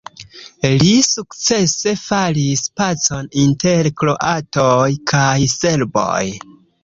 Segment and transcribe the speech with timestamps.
[0.83, 6.25] Li sukcese faris pacon inter kroatoj kaj serboj.